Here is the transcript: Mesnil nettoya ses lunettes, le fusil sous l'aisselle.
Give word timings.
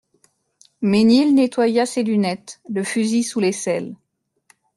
Mesnil 0.81 1.29
nettoya 1.35 1.85
ses 1.85 2.01
lunettes, 2.01 2.59
le 2.67 2.81
fusil 2.83 3.21
sous 3.23 3.39
l'aisselle. 3.39 3.93